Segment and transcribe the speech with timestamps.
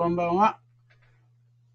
[0.00, 0.58] こんばんは。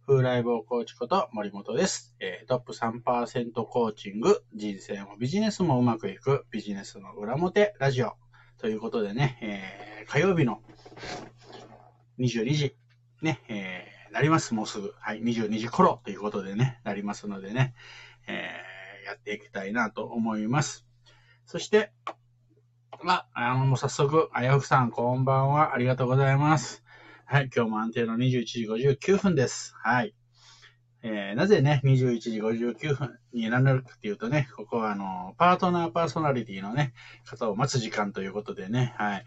[0.07, 2.15] 風来坊コーチこと森本です。
[2.19, 8.13] えートップ3%コーチング、人生もビジネスもうまくいくビジネスの裏表ラジオ
[8.57, 10.63] ということでね、えー火曜日の
[12.17, 12.75] 22時、
[13.21, 14.55] ね、えーなります。
[14.55, 14.95] もうすぐ。
[14.99, 17.75] はい、22時頃ということでね、なりますのでね、
[18.25, 20.87] えーやっていきたいなと思います。
[21.45, 21.91] そして、
[23.05, 25.75] あ、あの、もう早速、あやふさん、こんばんは。
[25.75, 26.84] ありがとうございます。
[27.27, 29.73] はい、今日も安定の21時59分です。
[29.81, 30.13] はい。
[31.01, 36.93] えーなぜね、21時59分になるかっていうとね、ここはあの、パートナーパーソナリティのね、
[37.25, 39.25] 方を待つ時間ということでね、はい。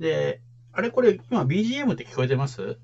[0.00, 0.40] で、
[0.72, 2.78] あれこれ、今 BGM って聞こえてます？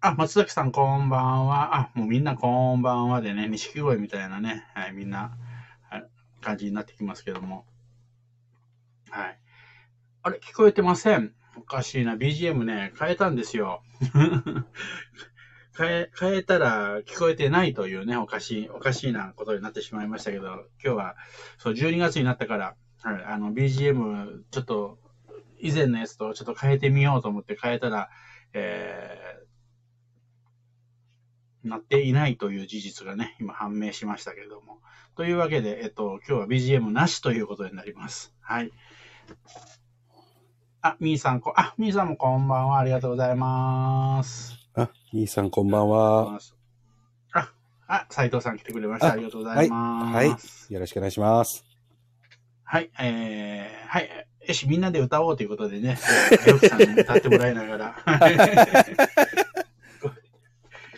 [0.00, 1.74] あ、松崎さんこんばんは。
[1.74, 5.38] あ、もうみんなこんばんはでね、錦鯉みたいなね、はい、みんな、
[5.88, 6.04] はい、
[6.42, 7.64] 感じになってきますけども。
[9.08, 9.38] はい。
[10.22, 11.32] あれ、聞こえてません。
[11.58, 12.14] おかしいな。
[12.14, 13.82] BGM ね、変えたんですよ。
[15.76, 21.16] 変え、変えたら聞こえてないというね、おかしい、おかしいなことになってしまいましたけど、今日は、
[21.58, 24.98] そう、12月になったから、はい、あの、BGM、ちょっと、
[25.60, 28.08] 以前のやつとちょっと変えてみようと思って変えたら、
[28.52, 34.80] えー、なっていないという事実がね、今判明しましたけれども。
[35.16, 38.32] というわけで、えっと、今日は BGM なしということになります。
[38.40, 38.70] はい。
[40.80, 42.78] あ、みーさん、こ、あ、みーさんもこんばんは。
[42.78, 44.54] ありがとうございます。
[44.74, 46.38] あ、みーさんこんばんは。
[47.32, 47.50] あ、
[47.88, 49.08] あ、斉藤さん来てくれました。
[49.08, 50.14] あありがとうございます。
[50.14, 51.64] はいはいよろしくお願いします。
[52.62, 54.26] はい、えー、はい。
[54.46, 55.98] よし、みんなで歌おうということでね、
[56.30, 57.96] えーよくさんに歌ってもらいながら、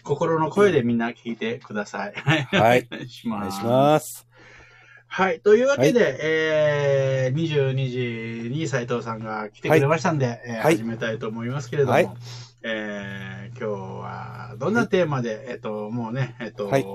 [0.05, 2.13] 心の声でみんな聞いてください。
[2.15, 2.43] はい。
[2.53, 2.87] はい。
[2.91, 3.27] お願いし
[3.65, 4.27] ます。
[5.13, 5.41] はい。
[5.41, 10.77] というわけで、えー、22時に斉藤さんが来てくれましたんで、えーはい。
[10.77, 12.09] 始めたいと思いますけれども、はい。
[12.63, 16.87] えー、今日はどんなテーマで、えっと、もうね、えっと、はい。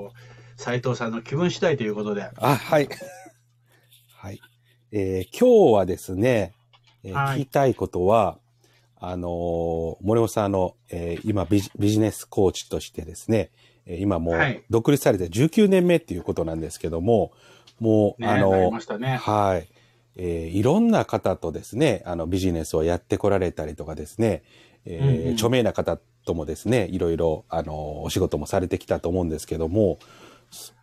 [0.55, 2.87] 斉藤さんの気分次第ということで、あ、はい。
[4.15, 4.39] はい。
[4.93, 6.53] えー今日はですね、
[7.03, 7.39] えーはい。
[7.41, 8.39] 聞きたいことは、
[8.95, 13.51] あのー森本さんあの、えー今ビジビジネスコーチとしてですね、
[13.85, 14.63] えー今もうはい。
[14.69, 17.33] 独立されて19年目っていうことなんですけども、
[17.79, 19.17] もう、ね、あのね。
[19.17, 19.67] はい。
[20.17, 24.43] えーいろんな方とですね、あのビジネスをやってこられたりとかですね、
[24.85, 29.99] えーうんうん著名な方ともですね、いろいろ、あの、お仕事もされてきたと思うんですけども、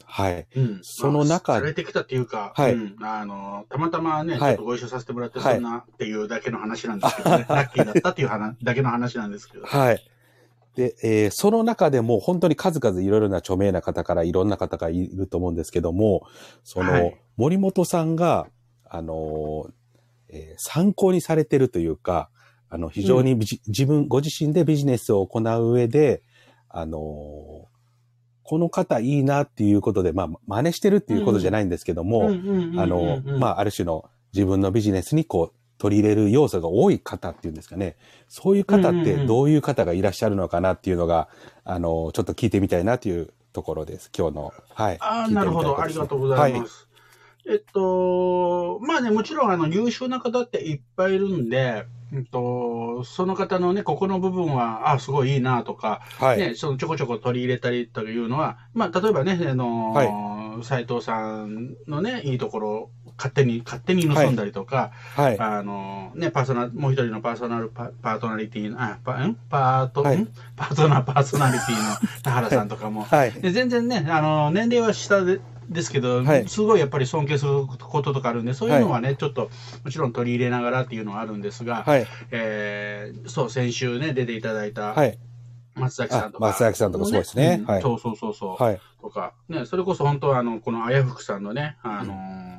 [0.04, 0.46] はい。
[0.56, 9.64] うん、その中まあされてきたっていうか、はいうんあの、たまたまね、はいちょっとご一緒させてもらって、はいそんなっていうだけの話なんですけどね、ラッキーだったっていう話だけの話なんですけど。
[9.64, 10.04] はい。
[10.74, 16.26] で、えーその中でも本当に数々いろいろな著名な方からいろんな方がいると思うんですけども、
[16.64, 17.20] その、はい。
[17.36, 18.46] 森本さんが、
[18.84, 19.72] あのー
[20.30, 22.30] えー参考にされてるというか、
[22.68, 26.22] あの、非常にビジ自分、ご自身でビジネスを行う上で、
[26.68, 27.72] あのー
[28.44, 37.96] この方いいなっていうことで、まあ、真似してるっていうことじゃないんですけども、うんうんうんうんうんあの、まあ、ある種の自分のビジネスにこう、取り入れる要素が多い方っていうんですかね。
[38.28, 41.28] そういう方ってどういう方がいらっしゃるのかなっていうのが、
[41.64, 44.08] あの、ちょっと聞いてみたいなというところです。
[44.16, 44.54] 今日の。
[44.74, 44.96] はい。
[45.00, 45.80] ああ、なるほど。
[45.80, 46.86] ありがとうございます。
[47.48, 56.38] えっと、まあね、もちろん、あの、優秀な方っていっぱいいるんで、うんと、その方のね、ここの部分は、あすごいいいなとか、はい。
[56.38, 65.38] ね、そのちょこちょこ取り入れたりというのは、まあ、例えばね、あのは斉藤さんのね、いいところを勝手に、勝手に盗んだりとか、はい。
[65.38, 69.36] あのね、パーソナル、もう一人のパーソナルパパートナリティの、あ、パ、ん？
[69.48, 70.28] パート、はいん？
[70.56, 73.32] パートナーパーソナリティの田原さんとかも、 はい。
[73.32, 79.50] で全然ね、あの、年齢は下で、ですけど、はいすごいやっぱり尊敬することとかあるんで、そういうのはね、ちょっと、
[79.84, 82.06] もちろん取り入れながらっていうのはあるんですが、はい。
[82.30, 85.18] えーそう、先週ね、出ていただいた、はい。
[85.74, 86.46] 松崎さんとか。
[86.46, 88.62] あ松崎さんとかそうですねうんはいそうそうそうそう。
[88.62, 88.80] はい。
[89.00, 92.58] とか、ね、それこそ本当はあの、このあやふくさんのね、あのー、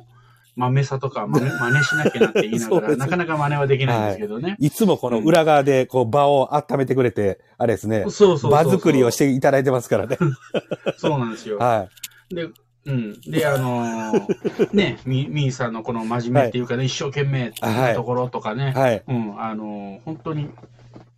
[0.55, 4.55] 豆さとか 真似しなきゃなって言いながら、なかなか真似はできないんですけどね。
[4.59, 8.51] いつもこの裏側で、こう、場を温めてくれて、あれですねそう、そう。
[8.51, 10.17] 場作りをしていただいてますからね。
[10.97, 11.57] そうなんですよ。
[11.57, 11.87] は
[12.29, 12.47] で、
[12.85, 13.21] うん。
[13.21, 18.79] で、あのー ね、み、みーさんのこの真面目っていうかね、一生懸命っていうところとかね、い。
[18.79, 19.03] はい。
[19.07, 20.49] うん、あのー本当に、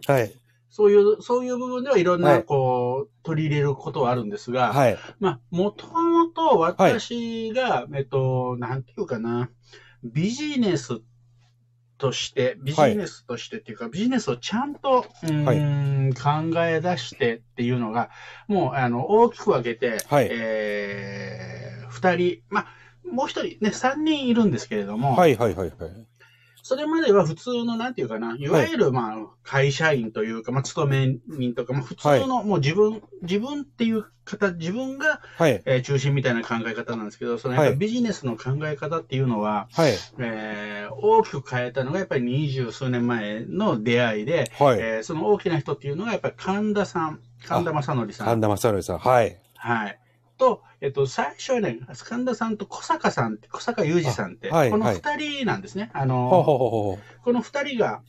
[0.08, 0.32] はい。
[0.76, 4.98] そういう、そういう部分ではいろんな、はいこう、取り入れることはあるんですが、はい。
[5.22, 9.50] まあ、もともと私が、えっと、なんていうかな、
[10.04, 11.00] ビジネス
[11.98, 18.10] として、ビジネスとしてっていうか、ビジネスをちゃんと、うーん考え出してっていうのが、
[18.50, 22.68] もう、あの、大きく分けて、はいえー、二人、まあ、
[23.10, 25.38] もう一人、ね、三人いるんですけれども、はい。
[25.38, 25.56] はい。
[25.56, 25.70] はい。
[25.70, 26.06] はい。
[26.68, 35.62] それまでは普通の、なんていうかな、いわゆる、まあ、会社員というか、まあ、勤め人とか、まあ、普通の、もう自分、自分っていう方、自分が、はい。
[35.66, 39.94] えー中心みたいな考え方なんですけど、そのやっぱりビジネスの考え方っていうのは、はい。
[40.18, 44.80] えー大きく変えたのがやっぱり二十数年前の出会いで、はい。
[44.80, 48.28] えーその大きな人っていうのがやっぱり神田さん、神田正則さん。
[48.28, 48.98] 神田正則さん。
[48.98, 49.40] はい。
[49.56, 50.00] はい。
[50.38, 55.90] と、えっと、最初はね、神田さんと小坂さん小坂雄二さんって、あはいこの二人なんですね。
[55.94, 57.24] あの、ほうほうほう。
[57.24, 58.02] この二人が、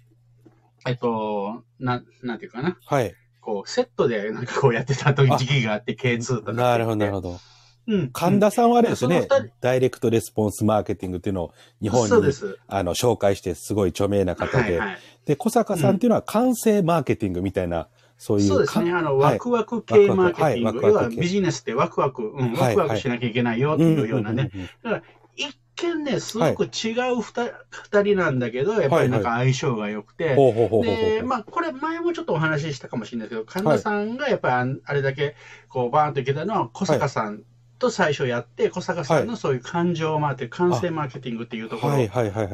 [0.86, 2.78] えっと、な、なんていうかな。
[2.84, 3.14] はい。
[3.40, 6.52] こう、セットでなんかこうやってた時期があって、K2 とか。
[6.52, 7.40] なるほど、なるほど。
[7.88, 8.10] うん。
[8.10, 12.32] 神田さんはあれですねその二人、ダイレクトレスポンスマーケティングっていうのを日本に。
[12.66, 14.98] あの紹介してすごい著名な方で、はいはい。
[15.24, 18.48] で、小坂さんっていうのは完成マーケティングみたいな、そういう。
[18.48, 18.92] そうですね。
[18.92, 20.86] あの、はいワクワク系マーケティング。
[20.86, 22.76] 要はビジネスってワクワク、うん、はい。
[22.76, 24.44] ワクワクしなきゃいけないよっていうようなね。
[24.44, 25.02] んんんん
[25.36, 31.26] 一見ね、すごく違う二二人なんだけど、やっぱりなんか相性が良くて、で、う。
[31.26, 35.36] まあ、これ前もちょっとお話ししたかもしれないですけど、神田さんがやっぱりあれだけ、
[35.68, 37.42] こう、バーンといけたのは、小坂さん
[37.78, 41.94] と最初やって、小坂さんのそういう感情マーケティング、感性マーケティングっていうところ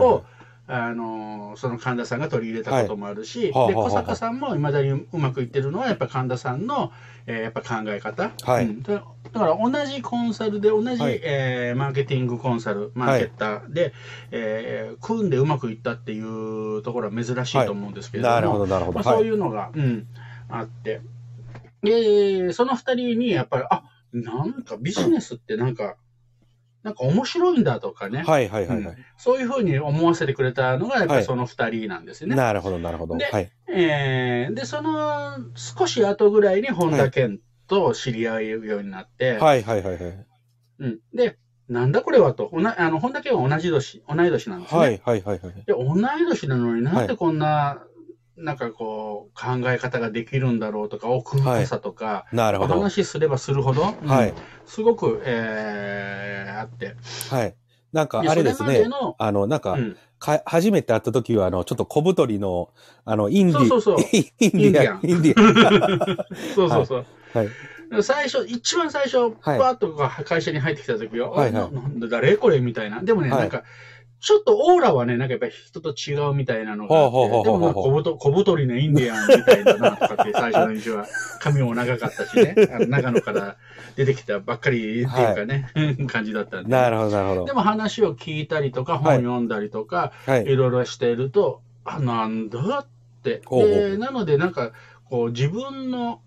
[0.05, 0.25] を、。
[0.69, 6.93] あの、その神田さんが取り入れたこともあるし、で、はいはあはあ小坂さんも未だにうまくいってるのは、やっぱ神田さんの、
[7.27, 8.31] えーやっぱ考え方。
[8.43, 13.93] はいうんだだから同じコンサルで、同じ、はいえーマーケティングコンサル、マーケッターで、
[14.31, 18.95] えー組んでうまくいったっていうところは珍しいと思うんですけれども、なるほどなるほど。
[18.97, 19.25] まあ、そうはい。
[19.25, 20.07] いうのが、うん、
[20.49, 21.01] あって。
[21.83, 23.83] で、その二人に、やっぱり、あ、
[24.13, 25.97] なんかビジネスってなんか、
[26.83, 28.23] なんか面白いんだとかね。
[28.23, 28.97] はいはいはいはい。
[29.17, 32.37] そういうふうに思わせてくれたのが、やっぱはいりその二人なんですよね。
[32.37, 33.17] なるほどなるほど。
[33.17, 33.51] ではい。
[33.69, 40.27] えーで、その少し後ぐらいに本田健と知り合うようになって、はいはいはいはい。
[40.81, 41.39] うん、で、
[41.69, 44.81] なんだこれはと、おなあの本田健は同じ年、同い年なんですね。
[44.81, 45.55] はいはいはいはい。
[45.65, 47.83] で、同い年なのになんでこんな、
[48.37, 52.75] なんかこう、考え方ができるんだろうとか、奥深さとか、おなるほど。
[52.75, 54.35] 話しすればするほど、うんはい。
[54.67, 56.97] すごく、えーあって。
[57.31, 57.55] はい。
[57.93, 58.89] なんかあれですね
[59.19, 62.71] あの、なんか、うんか、初めて会った時は、あの、ちょっと小太りの、
[63.05, 64.07] あの、インディ、そうそうそう
[64.41, 65.45] インディアン、インディア
[66.05, 66.17] ン。
[66.55, 67.07] そうそうそう。
[67.35, 67.49] はい。
[68.03, 69.95] 最初、一番最初、はいパーッと
[70.25, 72.61] 会社に入ってきた時は、はいはいなんだ、誰これ？
[72.61, 73.03] みたいな。
[73.03, 73.65] でもね、はいなんか、
[74.23, 81.07] ちょっとオーラはね、なんかやっぱり人と違うみたいなのがあって、でもなんか小太小太りのインディアンみたいだなとかって最初の印象は、
[81.41, 83.57] 髪も長かったしね、 あの長野から
[83.97, 85.73] 出てきたばっかりっていうかね、
[86.07, 86.71] 感じだったんで。
[86.71, 87.53] なるほどなるほどで。
[87.53, 90.45] も話を聞いたりとか、本はい読んだりとか、はい。
[90.45, 92.87] いろいろしていると、あ、なんだっ
[93.25, 93.43] て。
[93.47, 94.71] ほうほうで、なので、なんか、
[95.11, 96.21] こう、自分の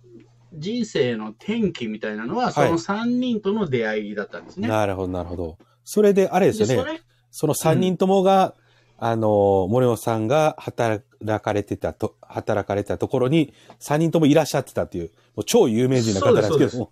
[0.53, 4.67] 人生の転機みたいなのは、その3人との出会いだったんですね。
[4.67, 5.57] なるほどなるほど。
[5.85, 7.01] それで、あれですよね。
[7.35, 8.55] でその三人ともが、
[8.97, 11.03] あの、森尾さんが働
[11.43, 16.91] かれてたと、働かれたところに、三人ともいらっしゃってたっていう、もう超有名人な方なんですけども。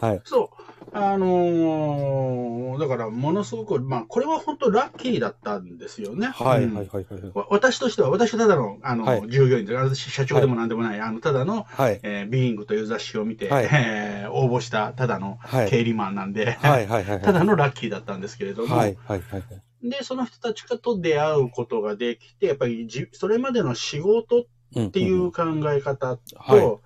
[0.00, 0.20] はい。
[0.24, 0.71] そう。
[0.94, 6.28] あのーだから、ものすごく、まあ、これは本当ラッキーだったんですよね。
[6.28, 7.30] はい、うんはい、はい、はい。
[7.34, 15.70] わ私としては、私ただの、あの、はい従業員で、私社長でもなんでもない、あの、ただの、はい、えービーイングという雑誌を見て、はいえー応募した、ただのはい。
[15.70, 17.20] 経理マンなんで、はい、はい、はい。
[17.20, 19.88] ただのラッキーだったんですけれども、はい、はい、はい。
[19.88, 24.44] で、その人たちと出会うことができて、やっぱりじ、それまでの仕事っ
[24.80, 26.78] っていう考え方と、は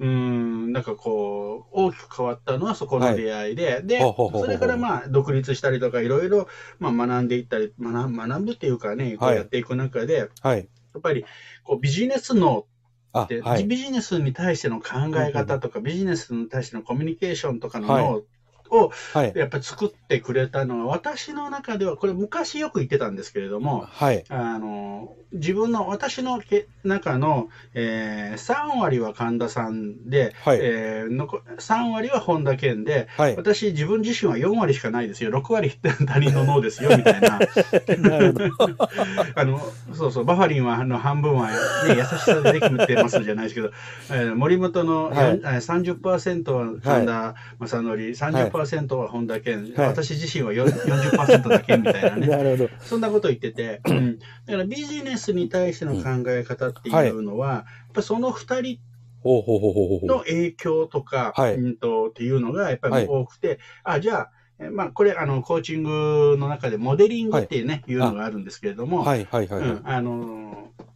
[0.00, 10.58] うーん、なんかこう、大きく変わったのはそこの出会いで、で、ほうほうほうほうそれからまあ、独立したりとか、いろいろ、まあ、学んでいったり、学学ぶっていうかね、こうはいやっていく中で、はい。
[10.58, 11.26] やっぱり、
[11.64, 12.66] こう、ビジネス脳
[13.12, 13.64] あって、、はい。
[13.64, 18.22] ビジネスに対しての考え方とか、ビジネスに対してのコミュニケーションとかのはい脳
[18.70, 19.32] を、はい。
[19.34, 24.24] やっぱり作ってくれたのは、私の中では、これ昔よく言ってたんですけれども、はい。
[24.28, 30.58] あの、自分の、私のけ中の、えー、3割は神田さんで、はい。
[30.60, 33.36] えー、残3割は本田健で、はい。
[33.36, 35.30] 私自分自身は4割しかないですよ。
[35.30, 35.70] 6割
[36.06, 37.38] 他人の脳ですよ、みたいな。
[39.34, 39.60] あの、
[39.92, 41.56] そうそう、バファリンはあの半分は、ね、
[41.96, 43.70] 優しさでできてますじゃないですけど、
[44.10, 49.88] えー森本の、はいよんえー30%は神田正則、30%は本田健、はい。
[49.88, 52.26] 私自身はよ40%だけみたいなね。
[52.28, 52.70] なるほど。
[52.80, 58.78] そんなこと言ってて、う んだからビジネスに対しての考え方っていうのは、やっぱその二人
[59.24, 60.24] のう。
[60.24, 61.54] 影響とか、はい。
[61.54, 63.02] うんとっていうのがやっぱはい。
[63.02, 69.60] り多くて、あ、じゃあ、えまあ、これ、あの、コーチングの中でモデリングっていうね、い、うのがあるんですけれども、はい、はい、はい。
[69.62, 70.89] うん、あのー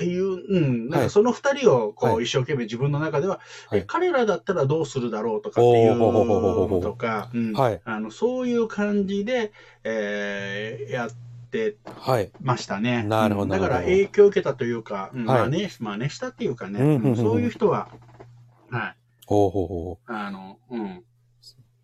[0.00, 2.24] っていう、うん、なんはいかその二人をこう、はい。
[2.24, 3.80] 一生懸命自分の中では、はい。
[3.80, 7.52] え彼らだったらどうするだろうとかっていうのとか、うん。
[7.52, 7.80] はい。
[7.84, 9.52] あのそういう感じで、
[9.84, 11.12] えーやっっ
[11.50, 12.30] てはい。
[12.40, 13.02] ましたね。
[13.02, 13.48] なるほどうん。
[13.50, 15.26] だから影響を受けたというか、うん。
[15.26, 15.50] はい。
[15.50, 16.78] 真似、真似したっていうかね、
[17.16, 17.88] そういう人は、
[18.70, 18.96] はい。
[19.26, 21.04] ほうほうほあの、うん。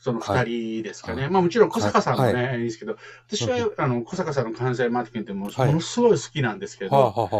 [0.07, 1.23] そのはい二人ですかね。
[1.23, 2.97] はいまあもちろん小坂さんもね、はいい、いですけど、
[3.29, 6.91] 私は、あの、小坂さんの関西マーケティングってものすごい好きなんですけう。
[6.91, 7.33] ど。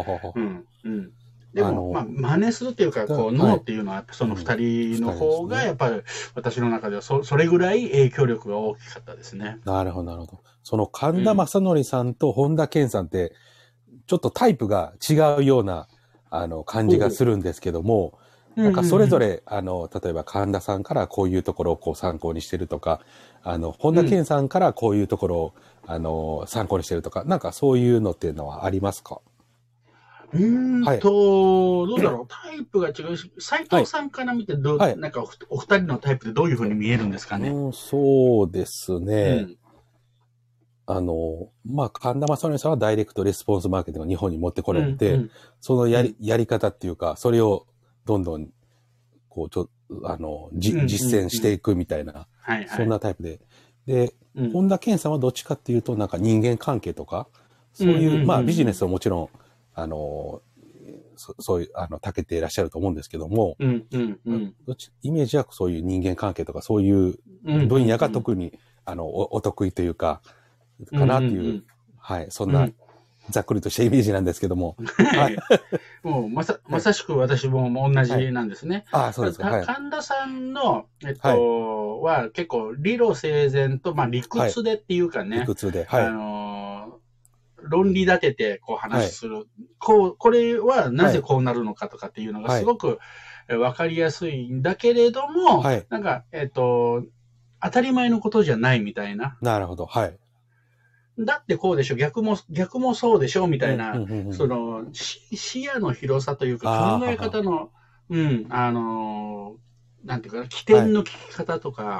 [1.53, 6.01] でも、まあ、真似するっていうか、こう、はい脳っていうのは、その二人の方が、やっぱり
[6.35, 9.59] 私の中ではそ、それぐらい影響力が大きかったですね。
[9.63, 10.43] なるほど、なるほど。
[10.63, 13.31] その神田正則さんと本田健さんって、
[14.07, 15.87] ちょっとタイプが違うような、
[16.29, 18.19] あの、感じがするんですけども、
[18.63, 23.01] なんかそれぞれ、れ、あの、例えば神田さんからこういうところをこう参考にしてるとか、
[23.43, 25.53] あの、本田健さんからこういうところを、
[25.85, 29.21] あの、参考にしてるとか、なんかそういうのっていうのはありますか？
[30.33, 30.45] うー
[30.81, 30.99] んはい。
[30.99, 34.97] と、どうだろう、タイプが違うし、斉藤さんから見てどう、はい。
[34.97, 37.49] なんかおお二人のタイプでどういうふうに見えるんですかね？
[37.49, 39.41] うん、そうですうね。
[39.41, 39.55] ん。
[40.89, 45.31] あの、まあ、神田正則さんはダイレクトレスポンスマーケティングを日本に持ってこられて、うんうん。
[45.59, 47.67] そのやり、やり方っていうか、それを
[48.07, 48.49] どんどん、
[49.29, 49.69] こう、ちょ、
[50.03, 52.27] あの、じ実践していくみたいな。
[52.75, 53.39] そんなタイプで。
[53.85, 57.27] で、うん、本田健さんはどっちかっていうと、なんか人間関係とか、
[57.73, 59.29] そういう、まあビジネスをもちろん、
[59.75, 60.41] あの、
[61.15, 67.67] そそういう、あの、長けていらっしゃると思うんですけども、うんうんうんどっちイメージはそういう人間関係とか、そういううん。
[67.67, 70.21] 分野が特に、あの、おお得意というか、
[70.91, 71.63] かなっていう、
[71.97, 72.73] はい、そんうなん
[73.29, 74.75] ざっくりとしたイメージなんですけども。
[75.15, 75.37] はい。
[76.03, 78.85] もうまさ、まさしく私も同じなんですね。
[78.91, 79.49] ああ、そうですか。
[79.49, 79.65] はい。
[79.65, 85.87] か神田さんの、えっと、は結構理路整然と、まあ理屈でっていうかね、理屈で。
[85.89, 86.11] あはい。
[86.11, 86.97] のー
[87.69, 89.47] 論理立ててこう話する、
[89.79, 92.99] こう、これはなぜこうなるのかとかっていうのがはいすごく
[93.49, 97.03] えわかりやすいんだけれども、はいなんか、えっと、
[97.61, 99.37] 当たり前のことじゃないみたいな。
[99.41, 99.85] なるほど。
[99.85, 100.17] はい。
[101.19, 103.93] だってこうでしょ、逆も、逆もそうでしょ、みたいな、
[104.31, 107.71] その、し視野の広さというか、考え方の、
[108.09, 109.67] うん、あのー
[110.07, 111.99] なんていうかな、起点の聞き方とか、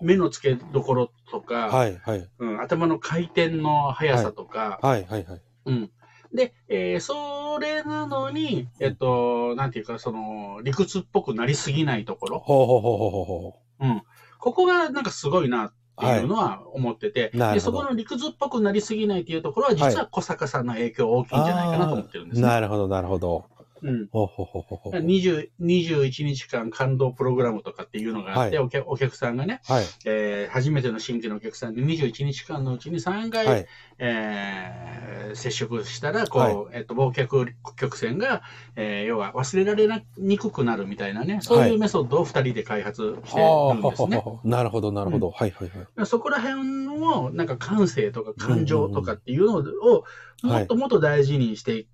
[0.00, 1.70] 目の付けどころとか、う。
[1.70, 2.28] はい、はい。
[2.38, 5.40] うん、頭の回転の速さとか、はい、はい、はい。
[5.66, 5.90] うん。
[6.34, 12.38] で、えーそれなのに、えっと、なんていうか、その、理屈っぽくなりすぎないところ。
[12.40, 14.02] ほうほうほうほうほうほうん。
[14.40, 22.46] ここがなんかすごいなっていうのは思ってて、で、なるほどそこの理屈っぽくなりすぎないっていうところは、実は小坂さんの影響大きいんじゃないかなと思ってるんですね。
[22.46, 23.44] なるほど、なるほど。
[23.84, 24.08] うん。
[24.10, 24.92] ほうほうほうほうほう。
[25.00, 29.84] 20 21日間感動プログラムとかっていうのがあって、はいお客お客さんがね、はい。
[30.06, 33.66] えー初めての新規のお客さんで21日間のうちに3回、はい。
[33.98, 38.42] えー接触したら、こう、はいえっと、忘却曲線が、
[38.76, 44.22] えー要は忘れられなにくくなるみたいなね、そういうメソッドを2人で開発してはあ、るんですね。
[44.44, 45.30] なるほど、なるほど。
[45.30, 46.06] はい、はい、はい。
[46.06, 50.04] そこら辺を、なんか感性とか感情とかっていうのを、
[50.42, 51.86] もっともっと大事にして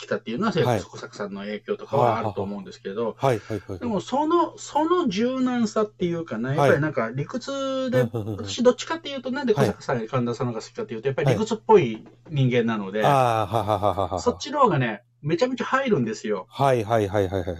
[0.00, 3.78] きたっていうのは、はい小作さんの影響とかはあると思うんですけど、はい、はい、はい。
[3.78, 13.02] でもその、その柔軟さっていうかね、やっぱりなんか理屈で、私どっちかっていうと、なんで小坂さんや神田さんの方が好きかっていうと、やっぱり理屈っぽい人間なので。
[13.02, 16.46] そっちの方がね、めちゃめちゃ入るんですよ。
[16.48, 17.56] はい、はい、はい、はい、はい。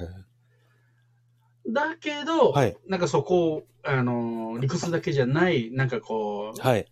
[1.68, 6.87] だけど、はいなんかそこを、あのー理屈だけじゃない、なんかこう、はい。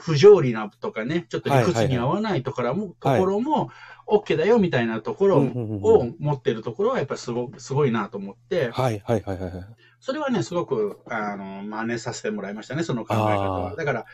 [0.00, 3.70] 不条理なとかね、ちょっと理屈にはいはいはい合わないところも、はいところも、
[4.06, 9.50] OK だよみたいなところうんうんうんを持ってるところはやっぱりすごすごいなと思って、はい、はい、はい、はい。
[10.00, 13.72] それはね、すごく、あの、真似させてもらいましたね、その考え方あは。
[13.74, 14.06] ーだから、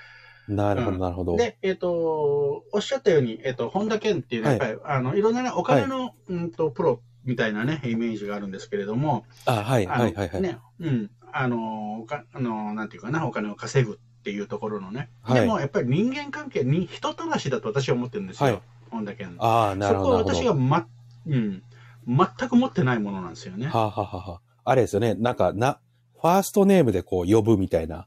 [0.49, 1.37] なるほど、うんなるほど。
[1.37, 10.41] で、えっ、と、おっしゃったように、えっ、と、本田健っていうのは、やっぱり、あの、いろんなね、お金の、うんと、プロみたいなね、イメージがあるんですけれども、あ、はい、はい、はい、はい。
[10.41, 15.09] ね、うん、あの、おかあの、なんていうかな、お金を稼ぐっていうところのね。
[15.23, 18.47] はいでも、やっぱり人間関係に人たらしだと私は思ってるんですよ。
[18.47, 19.35] はい本田健。
[19.39, 20.55] ああ、なそるほど、こは私が。
[20.55, 20.87] ま、
[21.27, 21.63] うん、
[22.07, 23.67] 全く持ってないものなんですよね。
[23.67, 25.15] はあ、はあはあはあ、あれですよね。
[25.15, 25.79] なんか、な、
[26.21, 28.07] ファーストネームでこう呼ぶみたいな。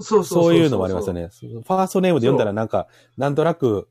[0.00, 1.12] そうそういうのもありますよ。
[1.12, 1.28] ね。
[1.28, 3.88] ファーストネームで読んだらなんか、なんとなく、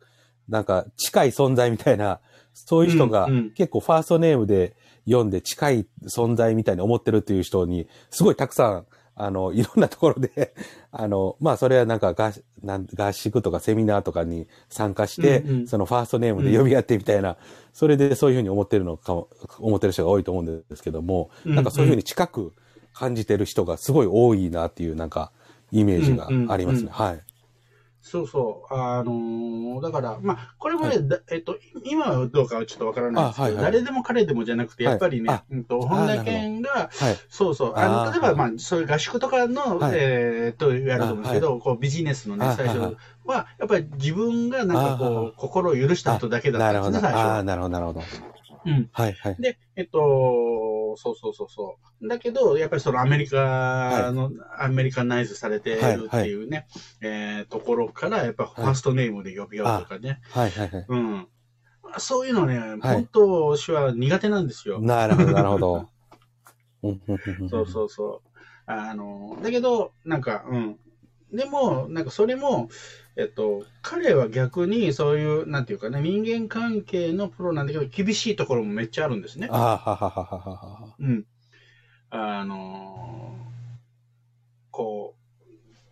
[0.48, 2.20] なんか近い存在みたいな、
[2.54, 4.76] そういう人が結構ファーストネームで
[5.06, 8.86] 読んで近い存在みたいに思ってるっていう人に、すごいたくさん、
[9.24, 10.54] あの、いろんなところで、
[10.92, 17.38] あの、まあ、それはなんか合なん合宿とかセミナーとかに参加して、うんうんそのファーストネームで呼び合ってみたいな、
[17.72, 22.54] それでそういうふうに思ってるのかも、思ってる人が多いと思うんですけども、うんなんかそういうふうに近く
[22.94, 25.32] 感じてる人がすごい多いなっていうなんか
[25.72, 26.82] イメージがありますね。
[26.82, 27.20] うんうんはい。
[28.02, 28.74] そうそう。
[28.74, 37.18] あのーだから、まあ、これもね、だえっと、今はどうかはちょっとわからないですけど、あはいはい誰でも彼でもじゃなくて、やっぱりね、はいあうんと、本田健が、はい。
[37.30, 37.74] そうそう。
[37.76, 46.60] あの、例えば、まあ、そういう合宿とかの、はいえー、とやると思うんですけど、こう、ビジネスのねあ、最初はいはいは、やっぱり自分がなんかあこう、心を許した人だけだ。
[46.60, 47.44] ったんですね、最初ああ、は。
[47.44, 48.02] なるほど、なるほど。
[48.66, 48.90] うん。
[48.92, 49.36] はい、はい。
[49.40, 50.00] で、えっと、
[50.98, 52.08] そうそうそうそう。
[52.08, 56.68] だけど、やっぱりそのアメリカの、アメリカナイズされてるっていうね、
[57.02, 60.22] えーところから、やっぱファーストネームで呼びようとかね。
[60.32, 60.86] はい、はい、はい。
[60.88, 61.28] うん。
[61.98, 64.80] そういうのね、本当、私は苦手なんですよ。
[64.80, 65.90] なるほど、なるほど。
[67.50, 68.30] そうそうそう。
[68.66, 70.80] あの、だけど、なんか、うん。
[71.32, 72.70] でも、なんかそれも、
[73.16, 79.48] えっと、彼は逆にそういう、なんていうかね、人間関係のプロなんだけど、厳しいところもめっちゃあるんですね。
[79.52, 80.96] ああ、はははははは。
[81.00, 81.26] うん。
[82.10, 83.36] あの
[84.72, 85.21] こう、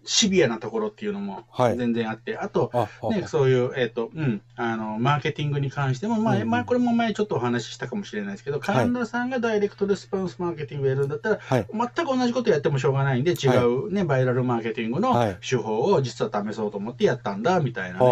[0.09, 1.77] シビアなところっていうのもはい。
[1.77, 11.67] 全然あって、あと、あ、あね、そういう、えっ、と、うん、あの、マーケティングに関しても、まあ、うんまあ、これも前ちょっとお話ししたかもしれないですけど、神田さんがダイレクトレスポンスマーケティングやるんだったら、はい。
[11.71, 15.37] 全く同じことやってもしょうがないんで、違うね、バイラルマーケティングのはい。
[15.47, 18.05] 手法を実は試そうと思ってやったんだ、みたいなね。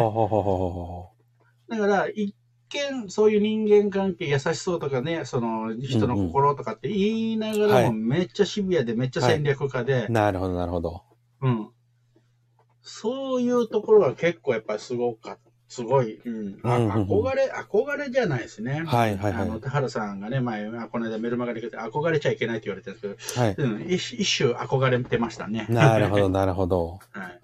[1.68, 2.36] だから、一
[2.70, 7.92] 見、そういう人間関係優しそうとかね、その人の心とかって言いながらも、はい。
[7.92, 10.06] めっちゃシビアで、めっちゃ戦略家で。
[10.08, 11.02] う。、なるほど、なるほど。
[11.42, 11.70] うん。
[12.88, 15.38] そういうところが結構やっぱりすごか
[15.70, 16.60] すごい、うん。
[16.64, 18.84] あうんうんうん憧れ、憧れじゃないですね。
[18.86, 23.56] はいはいはいあの、田原さんがね、前、あこの間メルマガで来て、憧れちゃいけないって言われてるんですけはい。
[23.56, 25.68] ど、うん、一一種憧れてましたね。
[25.70, 27.00] なるほど、なるほど。
[27.12, 27.40] はい。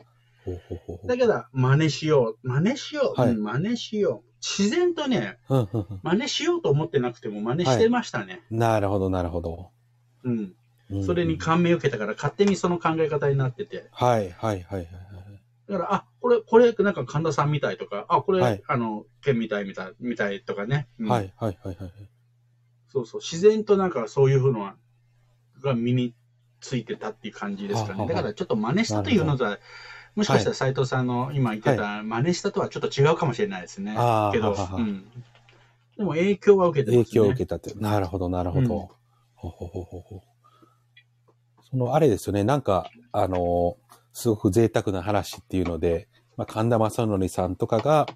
[0.45, 2.47] ほうほうほうだけど、真似しよう。
[2.47, 3.19] 真似しよう。
[3.19, 4.29] はいうん真似しよう。
[4.41, 8.41] 自然とね、うんうんうん真似しようと思ってなくても真似してましたね。
[8.49, 9.69] なるほど、なるほど。
[10.23, 10.37] うん。
[10.37, 10.55] うん
[11.05, 13.87] それに感銘を受けたから勝手にその考え方になってて。
[13.91, 14.87] はい、はい、はい、はい。
[15.69, 20.87] だから、あ、これ、これ、なんか神田さんみたいとか、あ、これ、はいあの、剣みたいみたい、みたいとかね。
[20.99, 21.91] うんはい、はい、はい、はい。
[22.89, 23.21] そうそう。
[23.21, 24.75] 自然となんかそういうのは、
[25.61, 26.13] が身に
[26.59, 27.93] ついてたっていう感じですかね。
[27.93, 29.59] はははだからちょっと真似したというのとは、
[30.15, 33.95] もしかしたら斉藤さんの今言ってた真似したとはちょっと違うかもしれないですね。
[33.97, 35.05] ああ、けど、はははうん。
[35.97, 37.03] でも影響は受けてますね。
[37.05, 37.73] 影響を受けたって。
[37.75, 38.75] なるほど、なるほど。
[38.75, 39.03] うん
[39.43, 40.21] ほうほうほうほうほう
[41.69, 43.75] その、あれですよね、なんか、あの、
[44.13, 48.07] すごく贅沢な話っていうので、まあ、神田正則さんとかが、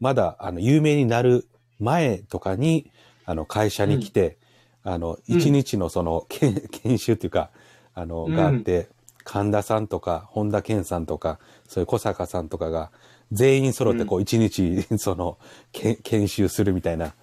[0.00, 1.48] まだ、あの、有名になる
[1.80, 2.90] 前とかに、
[3.24, 4.38] あの、会社に来て、
[4.82, 7.50] あの、うん一日のその、研 研修っていうか、
[7.94, 8.34] あの、うん。
[8.34, 8.88] があって、
[9.24, 12.90] 神田さんとか、本田健さんとか、そういう小坂さんとかが、
[13.30, 15.38] 全員揃ってこう一日、その、
[15.72, 17.14] 研修するみたいな、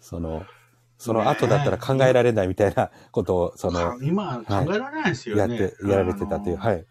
[0.00, 0.44] その、
[0.98, 5.40] その後だったら考えられないみたいなことを、その、今考えられないですよね。
[5.40, 6.86] やって、やられてたという、あのはい。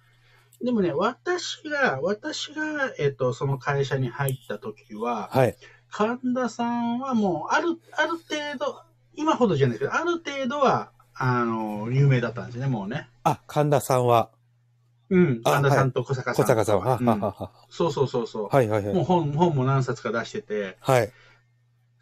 [0.64, 5.56] でもね、私が、私が、えっと、その会社に入った時は、はい。
[5.90, 8.82] 神田さんはもう、ある、ある程度、
[9.16, 13.10] 今ほどじゃないけど、ある程度は、あの、有名だったんですね、もうね。
[13.24, 14.30] あ、神田さんは、
[15.10, 15.42] うん。
[15.44, 16.64] あ神田さんと小坂さんとか。
[16.64, 18.48] 小坂さんは、はうんはははそうそうそうそう。
[18.50, 18.96] はいはいはい。
[18.96, 21.12] もう本、本も何冊か出してて、はい。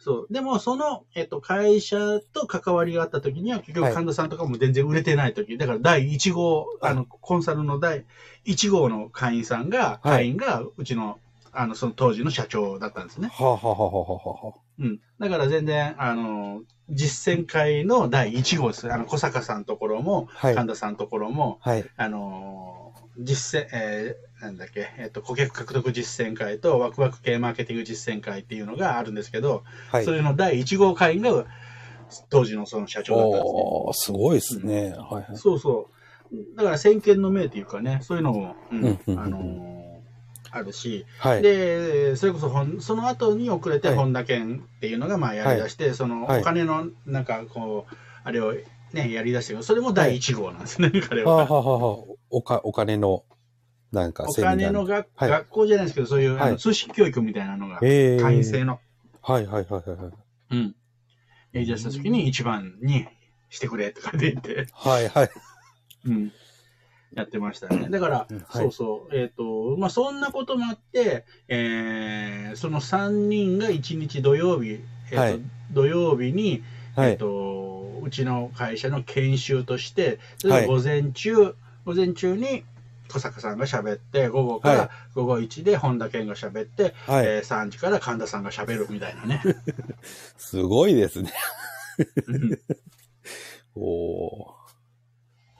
[0.00, 0.26] そう。
[0.30, 8.04] でも、その、えっと、会社と関わりがあった時には、結はい局神田さんとかも全然売れてない時、だから第1号、あの、コンサルの第
[8.46, 11.18] 1号の会員さんが、はい会員が、うちの、
[11.52, 13.28] あの、その当時の社長だったんですね。
[13.28, 15.00] はあ、はあはあはあはうん。
[15.18, 18.90] だから全然、あの、実践会の第1号です。
[18.90, 20.54] あの、小坂さんのところも、あ、はい。
[20.54, 21.84] 神田さんのところも、はい。
[21.96, 30.12] あのー実践、えーなんだっけ、えっ、と、顧客獲得実践会とワクワク系マーケティング実践会っていうのがあるんですけど、はいそ。
[30.12, 31.44] れの第1号会員が
[32.30, 33.92] 当時のその社長だったんですね。
[33.92, 34.94] すごいですね。
[34.96, 35.36] はいはい。
[35.36, 35.90] そうそ
[36.32, 36.56] う。
[36.56, 39.80] だから先見の明というかね、そういうのも、うんうんうんうんあのー
[40.52, 41.42] あるし、はい。
[41.42, 48.54] で、それこそほん、その後に遅れてはい本田健っていうのがまあやり出して、そのはいお金のなんかこう、あれを
[48.92, 51.36] ね、やり出してるそれも第1号なんですね、彼は。
[51.36, 53.24] はあ、はあはおか、お金の、
[53.92, 58.78] なんか、おセミナー金の学,、はい学校じゃないですけど、そういう、あはいの通信教育みたいなのが、ええ会員制の、
[59.22, 60.12] はいはいはいはいはい。
[60.52, 60.74] うん。
[61.52, 63.08] やり出した時に一番に
[63.48, 65.30] してくれとかで言って、はいはい。
[66.06, 66.32] うん。
[67.14, 67.88] やってましたね。
[67.90, 75.40] だから、うんはいそうそう、えっ、と、まあ、そんなこともあって、えー、その3人が1日土曜日、えっ、と、はい
[75.72, 76.62] 土曜日に、
[76.94, 77.16] はいえっ、。
[77.16, 82.64] と、うちの会社の研修として、はい午前中、午前中に
[83.10, 87.26] 小坂さんが喋って、午後かはいら午後1で本田健が喋って、はい。
[87.26, 89.42] えー3時から神田さんが喋るみたいなね。
[90.38, 91.32] すごいですね。
[92.26, 92.58] うん
[93.76, 94.60] おー。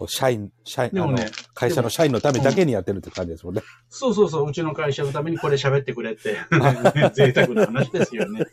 [0.07, 3.63] 社員、社員、でもね会社の社員のためだけにやってるって感じですもんね。
[3.91, 6.39] そうそうそう、うちの会社のためにこれ喋ってくれって、
[7.13, 8.47] 贅沢な話ですよね。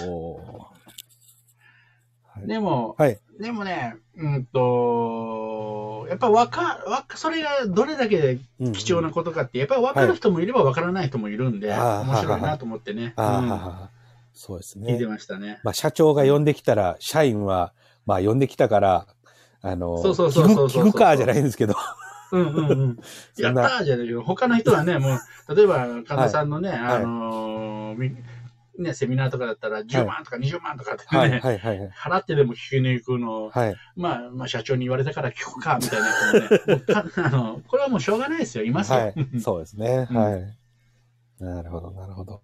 [0.00, 0.74] おー
[2.34, 3.20] はいでも、はい。
[3.40, 13.90] でもね、うんと、やっぱわか、わか、それがどれだけうん貴重なことかって、やっぱり分かる人もいれば分からない人もいるんで、面白いなと思ってね、あ
[14.32, 15.06] そうです聞いてね。
[15.06, 15.60] ましたね。
[15.62, 17.72] まあ、社長が呼んできたら、社員は、
[18.06, 19.06] まあ、呼んできたから、
[19.62, 20.84] あの、そうそうそうそうそう。
[20.88, 21.74] 聞くかじゃないんですけど。
[22.32, 22.98] うんうんうん。
[23.38, 25.18] やったーじゃないけど、他の人はね、も
[25.48, 26.72] う、例えば、神田さんのね、い。
[26.72, 27.94] あの
[28.78, 31.90] ね、セミナーとかだったら10万とか20万とかってね、はい、はい、はいはい。
[31.90, 33.76] 払ってでも聞きに行くのを、はい。
[33.96, 36.82] まあ、まあ、社長に言われたから聞くか、みたいなね、
[37.16, 38.98] あの、これはもうしょうがないですよ、いますよ。
[38.98, 39.40] はい。
[39.40, 40.08] そうですね。
[40.10, 40.56] うんはい。
[41.40, 42.42] なるほど、なるほど。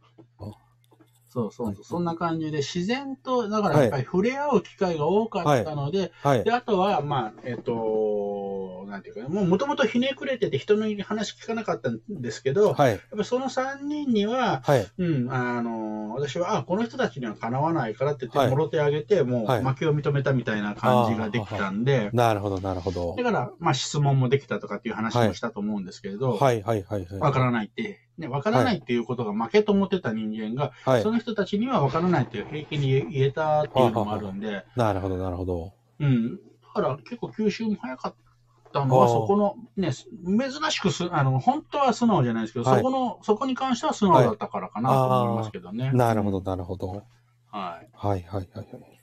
[1.31, 6.53] そうそうそう、そんな感じで、自然と、だからやっぱり触れ合う機会が多かったので、はいで、。
[6.53, 12.91] あとは、まあ、えっ、と、なんていうかな、もうもともとひねくれてて人の話聞かなかったんですけど、はい。
[12.91, 14.87] やっぱその3人には、はい。
[14.99, 23.23] うん、あの、私は、あ、この人たちにはかなわないからって言って、はいもろ手あげて、もうはい負けを認めたみたいな感じができたんで、なるほど、なるほどだ。
[23.23, 27.21] から、まあ質問もできたとかっていう話もしたと思うんですけれど、はい、はい、はい、はい。
[27.21, 31.11] わからないって、ね、わからないっていうことが負けと思ってた人間が、はいそ。
[31.11, 35.73] の人たちにはわからないっていう平気に言えたっていうのもあるんで、なるほど、なるほど。
[35.99, 36.37] うん。
[36.37, 36.41] だ
[36.75, 38.15] から結構吸収も早かっ
[38.73, 45.91] たのは、そこの、ね、珍しくす、あの、本当は素直じゃないですけど、はいそこの、そこに関しては素直だったからかなと思いますけどね。
[45.93, 47.03] なるほど、なるほど。
[47.51, 47.89] はい。
[47.93, 49.00] はい、はい、はい。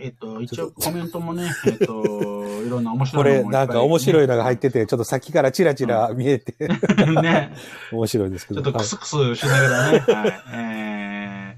[0.00, 6.54] えっ、と、一応コメントもね、 えっ、と、いろんな面白これ、いのもいっぱないんか面白いのが入っててて、ちょっと先からチラチラ見えて、
[7.22, 7.54] ね。
[7.92, 8.62] 面白いですけど。
[8.62, 10.42] ちょっとクスクスしながらね、はい。
[10.52, 11.56] え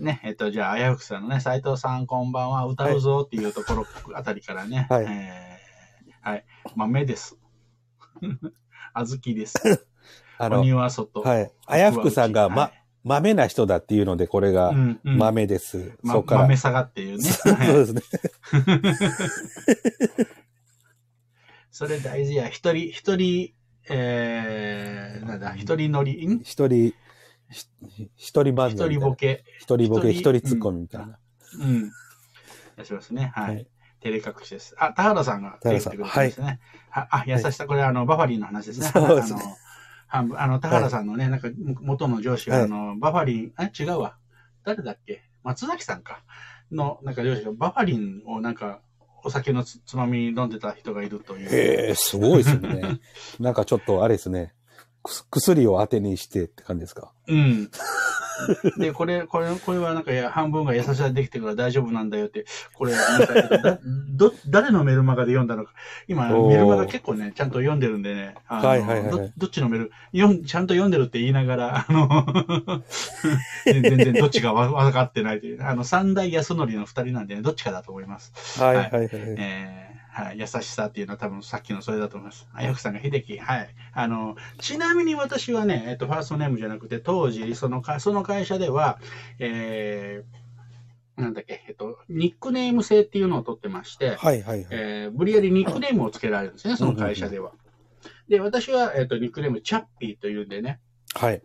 [0.00, 6.44] ー、ね、えっ、と、じゃあ、あやふくさんのね、斉藤さんこんばんは、歌うぞっていうところあたりからね、はいえー、はい。
[6.74, 7.36] 豆です。
[8.92, 9.86] あずきです。
[10.38, 11.20] あの鬼、は外。
[11.22, 11.50] はい。
[11.66, 12.72] あやふくさんが、まは、
[13.06, 15.92] 豆な人だっていうので、これがい、うんうん豆です。
[16.02, 16.40] まそこから。
[16.42, 17.22] 豆さがっていうね。
[17.30, 18.02] そうですね。
[21.70, 22.48] それ大事や。
[22.48, 23.54] 一人、一人、
[23.88, 26.40] えー、なんだ、一人乗り、ん？
[26.40, 26.94] 一人、
[27.48, 27.68] ひ
[28.16, 28.90] 一人漫才みた一。
[28.90, 29.44] 人ボケ。
[29.60, 31.20] 一人ボケ、一一人人ツッコミみたいな。
[31.60, 31.92] うん。
[32.76, 33.30] やしますね。
[33.36, 33.54] はい。
[33.54, 34.74] はい照れ隠しです。
[34.78, 36.60] あ、田原さんが田原さんてくれてますね。
[36.90, 38.88] はあ、優しさ、これあの、バファリンの話ですね。
[38.88, 39.40] そうですね
[40.08, 41.48] あの、田原さんのね、なんか、
[41.82, 44.16] 元の上司が、はいあの、バファリン、あ、違うわ。
[44.64, 45.22] 誰だっけ？
[45.42, 46.22] 松崎さんか。
[46.72, 48.80] の、なんか上司が、バファリンをなんか、
[49.24, 51.48] お酒のつつまみ飲んでた人がいるという。
[51.48, 53.00] へえ、すごいですね。
[53.40, 54.54] なんかちょっと、あれですね。
[55.30, 57.12] 薬を当てにしてって感じですか？
[57.28, 57.70] うん。
[58.78, 62.44] で、これ、これ、これはなんか、半分が優しさできてるから大丈夫なんだよって、
[62.74, 62.92] これ、
[64.10, 65.72] ど、誰のメルマガで読んだのか。
[66.08, 72.82] 今、メルマガ結構ね、ちゃんと読んでるんでね、はいはいはいどどっちのメル、読ん、ちゃんと読んでるって言いながら、あの、
[73.64, 78.60] 全然どっちがわ分かってないという、あの、三大安則の二人なんでね、どっちかだと思います。
[78.60, 79.08] はいはいはい。
[79.12, 82.48] えーはい、優しさっていうのは多分さっきのそれだと思います。
[82.54, 83.68] あやふくさんが秀樹、はい。
[83.92, 88.98] あの、ちなみに私はね、えっと、ファーストネームじゃなくて、当時、そのか、その会社では、
[89.38, 94.66] えー、なんだっけ、えっと、ニックネーム制っていうのを取ってまして、はいはいはい。
[94.70, 97.52] えー、無理やりニックネームをつけられるんですね、その会社では。
[98.30, 100.80] で、私は、えっと、ニックネーム、チャッピーというんでね、
[101.14, 101.42] はい。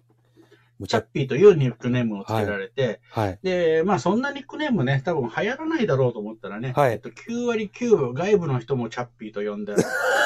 [0.88, 3.40] チャッ、ピーというニックネームをつけられて、はい。
[3.44, 9.76] で、まあそんなニックネームね、多分流行らないだろうと思ったらね、はいえっと、9割9分外部の人もチャッピーと呼んで、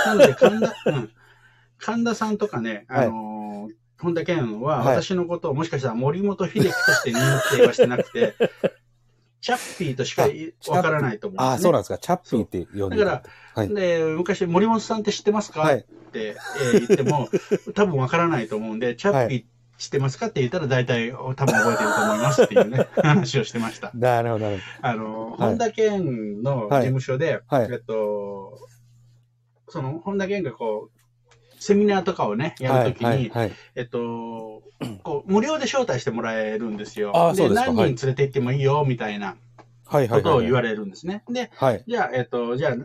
[0.05, 1.09] なので神田、 うん、
[1.77, 8.35] 神田さんとかね、あのー本田健ははい私のことをもしかしたら森本秀樹として認定はしてなくて、
[9.41, 10.27] チャッピーとしか
[10.69, 11.43] わからないと思うね。
[11.45, 11.97] ああ、そうなんですか。
[11.97, 13.73] チャッピーって呼んでただはい。
[13.73, 15.77] で、昔、森本さんって知ってますか、はい。
[15.77, 16.35] って、
[16.73, 17.29] えー言っても、
[17.73, 19.43] 多分わからないと思うんで、チャッピー
[19.77, 23.91] 知ってますかって言ったら大体多分覚えてると思いますっていうね、 話をしてました。
[23.93, 28.57] なるほど、なるあの、はい本田健の事務所で、はいえっと、
[29.67, 32.73] その、本田健がこう、セミナーとかをね、ほど。
[32.73, 33.51] はいやるときに、はいはい。
[33.75, 34.63] えっと、
[35.03, 37.11] こう、無料で招待してもらえるんですよ。
[37.15, 39.35] あーそうですか何人連れて行ってもいいよ、みたいな
[39.85, 40.21] はいはい。
[40.21, 41.23] ことを言われれるんですね。
[41.29, 41.83] で、はい。
[41.87, 42.75] じゃあ、えっと、じゃあ、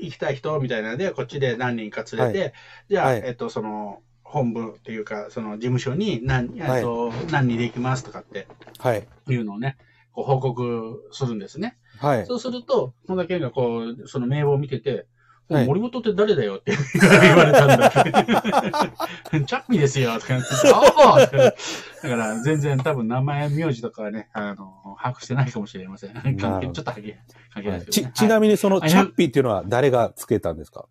[0.00, 2.54] 行きたい人みたいなので、こっちで何人か連れて、
[2.88, 8.46] じゃあ、はいえっと、その、本部っていうか、その事務所に何、えっと、何人で行きますとかって
[8.78, 9.06] はい。
[9.28, 9.76] いうのをね、
[10.12, 11.78] こう報告するんですね。
[11.98, 12.26] はい。
[12.26, 15.06] そうすると、本田健がこう、その名簿を見てて、
[15.50, 16.76] はい森本って誰だよって
[17.22, 17.90] 言われたんだ。
[17.90, 26.12] チャッピーですよとか言って、ああだから全然多分名前、名字とかはね、あの、把握してないかもしれません。
[26.36, 27.18] 関係ちょっと関係
[27.54, 28.12] 関係ないですけちど、ね。
[28.14, 30.84] ちなみにそのはいチャッピーっていうのは誰がつけたんですか？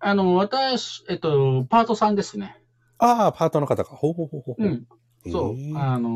[0.00, 2.57] あの、私、えっと、パートさんですね。
[2.98, 3.94] ああ、パートの方か。
[3.94, 4.64] ほうほうほうほう。
[4.64, 4.86] うん。
[5.30, 5.78] そう。
[5.78, 6.08] あの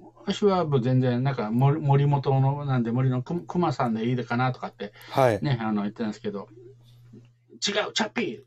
[0.00, 5.42] ー私はもう全然、なんか森、森本の、なんで森のく熊さんでいいかなとかってはい。
[5.42, 6.48] ね、あの、言ってたんですけど、
[7.52, 8.40] 違う、チャッピー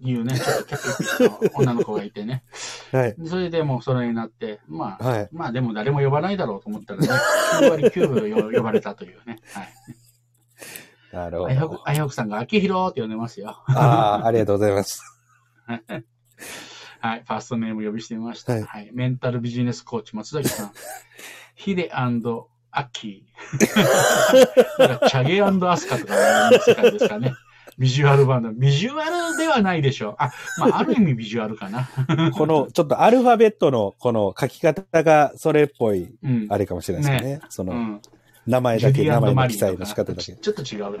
[0.00, 2.44] いうね、ちょっとキャッピーの女の子がいてね。
[2.92, 3.16] はい。
[3.24, 5.28] それでもうそれになって、まあ、はい。
[5.32, 7.08] まあでも誰も呼ばないだろうと思ったらね、
[7.62, 9.38] 9割9分よ呼ばれたというね。
[9.54, 9.68] はい。
[11.12, 11.78] なるほど。
[11.78, 13.62] くあやほくさんが、秋広って呼んでますよ。
[13.68, 15.00] ああ、ありがとうございます。
[17.00, 17.22] はい。
[17.26, 18.54] ファーストネーム呼びしてみました。
[18.54, 18.90] ははいい。
[18.92, 20.72] メンタルビジネスコーチ、松崎さん。
[21.54, 25.08] ヒデアッキー。
[25.08, 27.32] チャゲアスカとかの世界ですかね。
[27.78, 28.52] ビジュアルバンド。
[28.52, 30.14] ビジュアルではないでしょう。
[30.18, 31.88] あ、まあ、ある意味ビジュアルかな。
[32.32, 36.46] この、ちょっとアルファベットのこの書き方がそれっぽい、うん。
[36.48, 37.40] あれかもしれないですね。
[37.50, 38.00] その、うん。
[38.46, 40.22] 名前だけ、名前の記載の仕方だけ。
[40.22, 40.98] ちちょっと違う。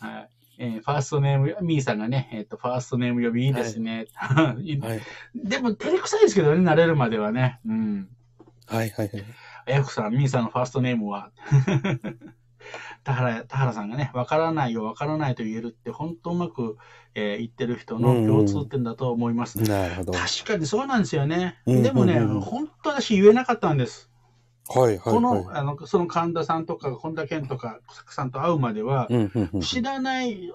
[0.00, 0.28] はい。
[0.58, 4.06] えーファーストネーム、ミーさんがね、えっ、と、ファーストネーム呼びいいですね。
[4.14, 4.80] はい。
[5.34, 7.60] でも、照れくさいですけどね、慣れるまではね。
[7.66, 8.08] うん。
[8.66, 9.24] はい、はい、はい。
[9.66, 11.30] あやくさん、ミーさんのファーストネームは、
[13.04, 16.76] 田原、田原さんがね、わからないよ、わからないと言えるって、本当うまく、
[17.14, 19.60] えー言ってる人の共通点だと思います。
[19.62, 20.12] なるほど。
[20.12, 21.58] はい、確かにそうなんですよね。
[21.66, 24.10] うんでもね、うんうん本当私言えなかったんです。
[24.68, 25.56] はい、この、はい。
[25.58, 29.60] あの、その神田さんとか、本田健とか、小坂さんと会うまでは、うん、うん、うん。
[29.60, 30.52] 知らない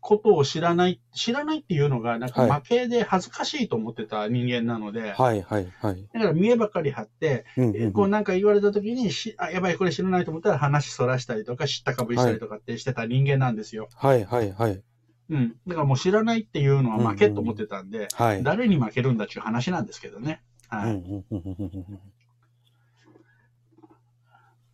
[0.00, 6.08] ことを知らない、知らないっていうのが、なんかはい負けで恥ずかしいと思ってた人間なので、はい、はい、はい。
[6.14, 13.88] だから見栄ばかり張って、うん、うんこうなんか言われた時にし、あ、やばい、これ知らないと思ったら話そらしたりとか、知ったかぶりしたりとかってしてた人間なんですよ。
[13.94, 14.82] はい、はい、はい。
[15.30, 15.56] うん。
[15.66, 18.42] だからもう知らないっていうのは負けと思ってたんで、はい。
[18.42, 20.40] 誰に負けるんだっていう話なんですけどね。
[20.68, 20.92] はい。
[20.92, 22.00] うんうんうんうんうん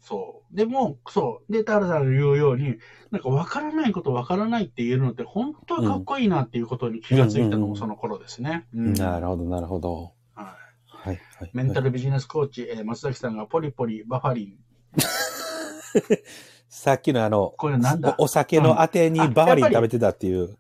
[0.07, 0.57] そう。
[0.57, 1.53] でも、そう。
[1.53, 2.77] で、田原さんが言うように、
[3.11, 8.67] なんか分からないこと分からないって言えるのって本当はかっこいいなっていうことに気がついたのもその頃ですね。
[8.75, 10.13] うんなるほど、なるほど。
[10.35, 11.47] ははい、はい。
[11.47, 11.51] い。
[11.55, 14.59] メンタルビジネスコーチ、えー松崎さんがポリポリ、バファリン。
[16.69, 18.15] さっきのあの、これなんだ？
[18.19, 20.57] おお酒のあてにバーリン食べてたっていう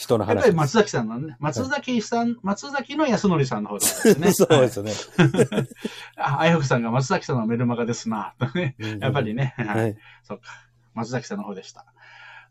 [0.00, 0.48] 人のやっぱ。
[0.48, 4.32] り松崎さんのね、松崎さん、松崎の安則さんの方ですね。
[4.32, 4.92] そうですね。
[5.18, 5.68] はい
[6.16, 8.34] あ、あやふくさんが松崎さんのメルマガですな。
[8.98, 9.54] やっぱりね。
[9.58, 9.64] は。
[9.74, 9.94] はいい。
[10.22, 10.44] そうか。
[10.94, 11.84] 松崎さんの方でした。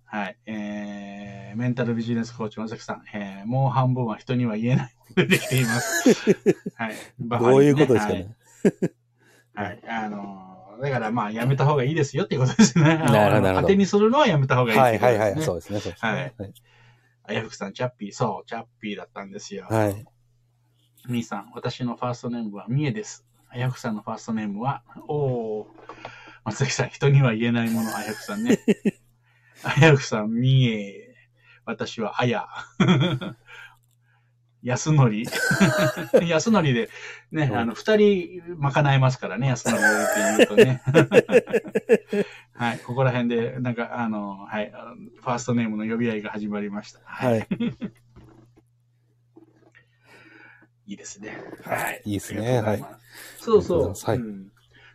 [0.05, 0.37] はい。
[0.45, 4.95] えー、メンタルビジネスコーチ松崎さん、えー、もう半分は人には言えない。
[5.15, 6.31] 出てきています。
[6.75, 6.95] はい。
[7.17, 8.35] バファどういうことですかね。
[9.55, 9.67] はい。
[9.69, 9.79] はい。
[9.87, 12.83] あのーだからまあ、やめた方がいいですよっていうことですね。
[12.99, 15.33] なるほど当てにするのはやめた方がいいはい、はい。
[15.33, 15.41] はい。
[15.41, 16.33] そうですね、そうですね。
[16.37, 16.53] はい
[17.29, 19.67] あやふくさん、チャッピー、そう、チャッピーだったんですよ。
[19.69, 20.05] はい。
[21.07, 23.23] みーさん、私のファーストネームはみえです。
[23.49, 25.65] あやふくさんのファーストネームは、おー、
[26.43, 28.57] 松崎さん、人には言えないもの、あやふくさんね。
[29.63, 31.15] あやふくさん、みえ、
[31.65, 32.47] 私はあや。
[34.63, 35.25] 安のり。
[36.27, 36.89] 安のりで、
[37.31, 39.87] ね、うんあの、二人賄えますからね、安のりって
[40.37, 40.81] 言うとね。
[42.53, 46.99] はい、ここら辺で、なんか、あの、はい、ファーストネームの呼び合いが始まりました。
[47.05, 47.47] はい。
[50.87, 51.41] いいですね。
[51.63, 52.01] はい。
[52.03, 53.43] いいですねありがとうござます。
[53.45, 53.93] そうそう。
[54.11, 54.51] はいうん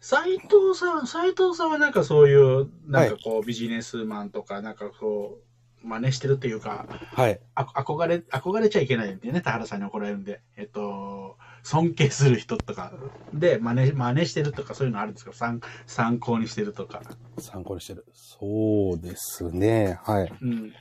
[0.07, 5.44] 斉藤さん、斉藤さんはなんかそういう、なんかこう、ビジネスマンとか、なんかこう、
[5.85, 7.41] 真似してるっていうか、はい。
[7.55, 12.93] あ憧れ、憧れちゃいけないんでね、田原さんに怒られるんで、えっと、尊敬する人とか
[13.33, 17.03] で真似、真似してるとかそういうのあるんですか参参考にしてるとか。
[17.39, 18.07] 参考にしてる。
[18.13, 19.99] そうですね。
[20.03, 20.33] はい。
[20.41, 20.73] うん。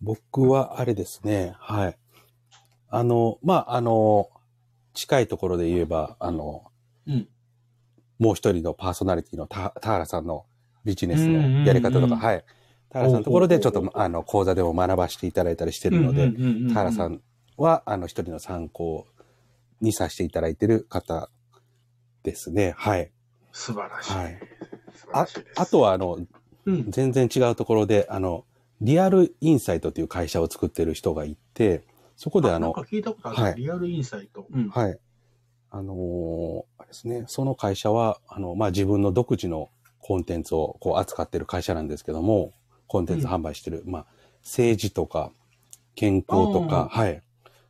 [0.00, 1.54] 僕はあれですね。
[1.58, 1.98] はい。
[2.88, 4.30] あの、まあ、あの、
[4.92, 6.64] 近いところで言えば、あの、
[7.06, 7.28] うん。
[8.18, 10.46] もう一人のパーソナリティの田田原さんの
[10.84, 12.44] ビジネスのやり方とか、はい。
[12.90, 16.32] 田原さんのところでちょっと、あの、講座でも学ばせていただいたりしてるので、
[16.68, 17.14] 田原さん。
[17.14, 17.20] ん
[17.56, 19.06] は、あの、一人の参考
[19.80, 21.30] にさせていただいてる方
[22.22, 22.74] ですね。
[22.76, 23.10] はい。
[23.52, 24.12] 素晴らしい。
[24.12, 24.40] はい。
[25.12, 25.26] あ。
[25.56, 26.18] あとは、あの、
[26.66, 26.90] うん。
[26.90, 28.44] 全然違うところで、あの、
[28.80, 31.84] リアルインサイトという会社を作ってる人がいて、
[32.16, 34.46] そこであのなんか、聞いたことある、はいリアルインサイト。
[34.52, 34.68] うん。
[34.68, 34.98] はい。
[35.70, 39.70] あのーあれですね、その会社は、あの、まあ、自分の独自の
[40.06, 42.52] コンテンツをこう扱ってる会社なんですけども、
[42.88, 44.06] コンテンツ販売してる、まあ、
[44.42, 45.32] 政治とか、
[45.94, 47.22] 健康とか、はい。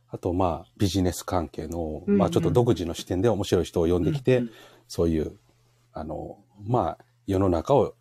[0.09, 4.51] あと、まあ、ビジネス関係の、うんうんまあ、ちょっと独自の視点で面白い人を呼んできて、うん
[4.89, 5.31] そういう、
[5.93, 7.95] あの、まあ、世の中を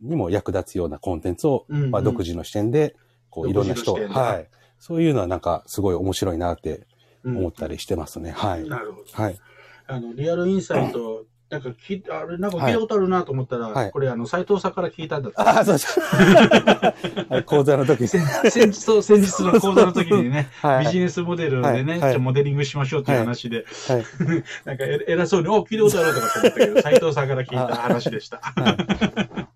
[0.00, 2.94] にも役立つようなコンテンツを、うんうんまあ、独自の視点で、
[3.30, 4.48] こう、いろんな人、独自の視点ではい。
[4.78, 6.86] そういうのはなんか、すごい面白いなって
[7.24, 8.30] うん思ったりしてますね。
[8.30, 8.68] はい。
[8.68, 9.06] なるほど。
[9.10, 9.38] はい。
[9.86, 11.24] あの、リアルインサイト、
[11.54, 15.40] なんか聞いあれ、なんか聞いたことあるなと思ったら、はいこれ、あの、斎藤さんから聞いたんだって。
[15.40, 16.00] ああ、そうです。
[17.30, 18.08] はい講座の時に。
[18.08, 24.04] 先日、そう先日の講座の時にね、 はいビジネスモデルでね、はいはいじゃあモデリングしましょうっていう話で、はい。
[24.66, 28.38] なんかえ偉そうに、お、聞いたことあるとかって思ったけど、斎藤さんから聞いた話でした。
[28.38, 29.46] はい。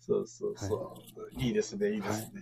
[0.00, 0.96] そうそうそ
[1.38, 1.40] う。
[1.40, 2.40] い、いですね、いいですね。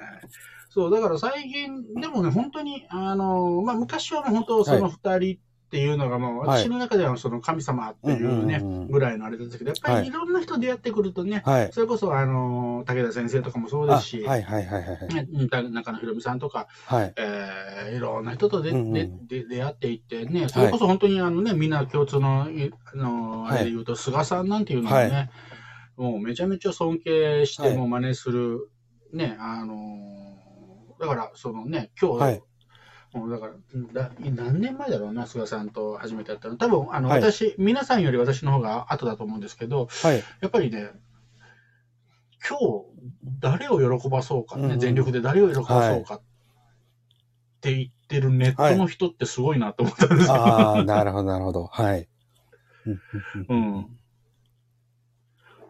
[0.00, 5.38] はいそう、だから最近、でもね、本当に、あの、まあ、昔はもう本当、その二人
[5.76, 6.62] っていうのが、まあ、はい。
[6.62, 10.04] 私の中ではその神様っていうね、ぐらいのあれですけど、やっぱはい。
[10.04, 11.72] りいろんな人出会ってくるとね、はい。
[11.72, 15.70] それこそ、あの、武田先生とかもそうであすし、はいはいはいはい。
[15.70, 17.12] 中野ひろみさんとか、はい。
[17.18, 18.92] えーいろんな人とで、うんうん。
[18.92, 23.56] でで出会っていってね、それこそ本当にあのね、みんな共通の、いあの、はい。
[23.56, 25.30] あれで言うと、菅さんなんていうのはね、
[25.98, 27.76] もうめちゃめちゃ尊敬して、はい。
[27.76, 28.70] もう真似する、
[29.12, 32.42] ね、あのーだから、そのね、今日、はい
[33.12, 33.52] もうだから
[33.92, 36.56] だ、何年前だろうな、菅さんと初めてやったの。
[36.56, 40.22] 多分、あの、はい私、皆さんより私の方が後だと思うんですけど、はい。
[40.40, 40.90] やっぱりね、
[42.48, 42.84] 今日、
[43.40, 46.20] 誰を喜ばそうかね、うんうん全力で誰を喜ばそうかっ
[47.60, 50.34] て言ってるネットの人ってすごいなと思ったんですよ。
[50.34, 51.66] ああ、なるほどなるほど。
[51.66, 52.08] はい。
[53.48, 53.86] うん。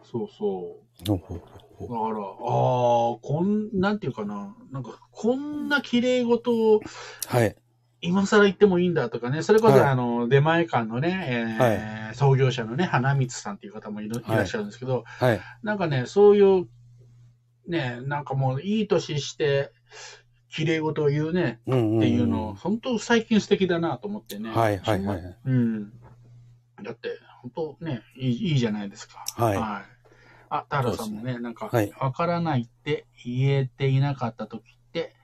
[0.03, 1.66] そうそう。
[1.79, 6.81] だから、ああ、こん、なんていうかな、なんか、こんな綺麗事を
[7.27, 7.55] はい。
[8.01, 15.41] 今更言ってもいいんだとかね、それこそ、はいあの、出前館のね、えー創業者のね、花光さんっていう方もいるいはいらっしゃるんですけど、はい。
[15.61, 16.67] なんかね、そういう、
[17.67, 19.71] ね、なんかもういい年して、
[20.49, 21.59] 綺麗事を言うね。
[21.65, 21.71] って
[22.07, 24.49] いうの、本当最近素敵だなと思ってね。
[24.49, 25.37] はいはいはい。
[25.45, 25.91] うん。
[26.83, 29.23] だって、本当ね、いいいいじゃないですか。
[29.35, 29.96] はい
[30.49, 35.15] あ、田原さんもね、なんか、はいわからないって言えていなかった時って、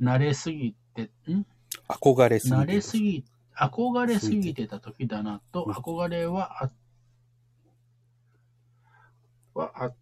[0.00, 1.44] 慣れすぎて、ん？
[1.88, 2.56] 憧れすぎて。
[2.58, 3.24] 慣れすぎ、
[3.56, 6.70] 憧れすぎてた時だなと、うん憧れはあ、
[9.54, 9.94] はあっ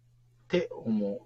[0.47, 1.21] て思う。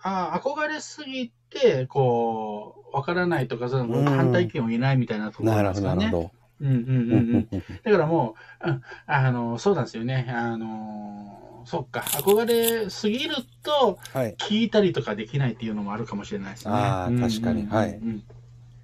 [0.00, 6.06] ああ、憧れすぎて、こう、わからないとか、そのうん反対意見を言えないみたいなところですかね。
[6.06, 6.18] なるほど。
[6.18, 6.84] うんうんうんうんうん。
[6.84, 10.26] うんうんだからもう、うんあの、そうなんですよね。
[10.28, 14.34] あの、そっか、憧れすぎると、はい。
[14.38, 16.72] 聞いたりとかできないっていうのもあるかもしれないですね。
[16.74, 18.22] あーうんうんうん確かにはいうん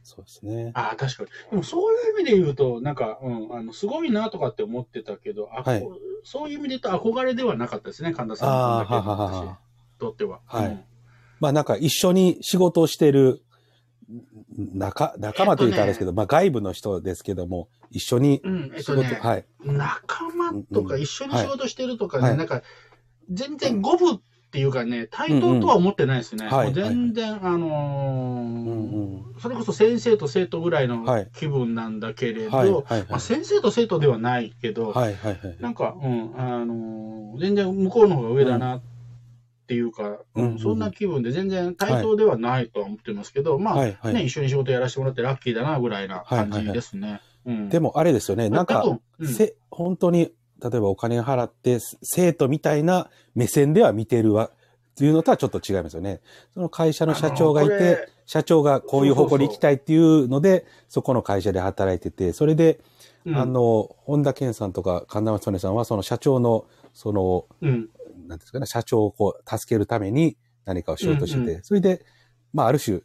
[0.05, 0.73] そうですね。
[0.75, 1.29] ああ、確かに。
[1.51, 9.59] でもそういう意味で言うと、なんか、うん、あの、すごいなとかって思ってたけど、あはいこそういう意味で言うと憧れではなかったですね、神田さんのああ、こんだけははは私は。
[9.99, 10.41] とっては。
[10.47, 10.85] はいうん
[11.41, 13.43] まあなんか一緒に仕事をしてる
[14.57, 19.45] 仲、仲間というとあれですけど、まあ外部の人ですけども、一緒にうん、えっ仕事、とね、はい。
[19.65, 22.63] 仲間とかうん一緒に仕事してるとかね、はいなんか、
[23.31, 24.21] 全然五分っ
[24.53, 26.47] ていうかね、対等とは思ってないですね。
[26.47, 29.41] うんうんはい全然、あのーうんうん。
[29.41, 33.21] それこそ先生と生徒ぐらいのはい気分なんだけれど、はい、はい、まあ、はい。
[33.21, 35.57] 先生と生徒ではないけど、はい、はい、はい。
[35.61, 38.83] なんか、うん、あのー全然向こうの方が上だなっ
[39.73, 44.15] ていうか、うんうんそんな気分で全然対等ではないとは思ってますけど、まあ、はい、はい。
[44.15, 47.23] ね、一緒に仕事やらせてもらってラッキーだなぐらいな感じですね。
[47.47, 47.69] うん。
[47.71, 48.85] でもあれですよね、なんか
[49.19, 49.27] うん。
[49.27, 50.33] せ、本当に、
[50.63, 56.21] 例えばお金を払って、生徒みたいな目線では見てるわ、っていうのとはちょっと違いますよね。
[56.53, 62.81] その会社の社長がいて社長がこういう方向に行きたいっていうので、そこの会社で働いてて、それで、
[63.25, 63.37] うん。
[63.37, 67.89] あの、本田健さんとか神田松根さんは、その社長の、その、うん、
[68.27, 72.05] なんですかね、社長をこう、助けるために何かをしようとしてて、うんそれで、
[72.53, 73.01] まあ、ある種、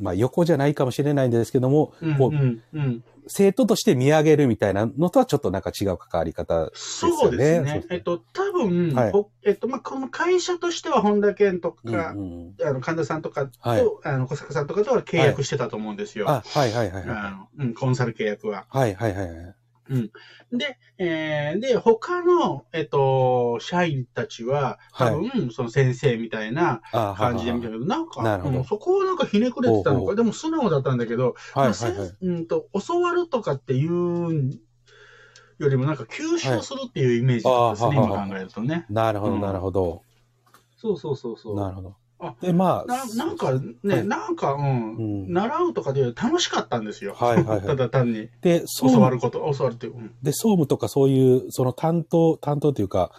[0.00, 3.04] まあ、横じゃないかもしれないんですけども、うん、こう、うん、うん。
[3.30, 7.16] 生徒として見上げるみたいなのとはちょっとなんか違う関わり方ですよね。
[7.18, 7.84] そうですね。
[7.90, 16.28] えっと、多分、はいほえっと、まあ、この会社としては本田健とうんか、うんあの、神田さんとかと、はいあの、小坂さんとかとは契約してたと思うんですよ。
[16.28, 17.18] あ、はいはいはいはい。
[17.18, 18.64] あのうん、コンサル契約は。
[18.70, 19.54] はいはいはい
[19.88, 20.10] はい。
[20.52, 32.16] で、えーで、他の、えっと、社員たちは、多分、その先生みたいなあ感じで見たはけど、なんか、うんそこはなんかひねくれてたのか、でも素直だったんだけど、いはいまあせんはい。
[32.20, 34.60] うんと、教わるとかっていう
[35.58, 38.86] よりも、なんか吸収するっていうイメージですね、はい今考えるとね。
[38.88, 40.02] なるほどうんなるほど。
[40.76, 41.56] そうそうそうそう。
[41.56, 42.07] なるほどあ。
[42.40, 43.52] で、まあ、ななんか
[43.82, 44.06] ね、はい。
[44.06, 45.32] なんか、うん、うん。
[45.32, 47.14] 習うとかで楽しかったんですよ。
[47.14, 47.60] はいはいはい。
[47.62, 48.28] ただ単に。
[48.40, 49.96] で、総教わ務、ること、教わるっていう。
[49.96, 50.14] うん。
[50.22, 53.12] で、総務とかそういう、その担当、担当というか、